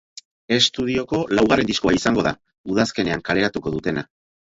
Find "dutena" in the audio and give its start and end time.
3.79-4.11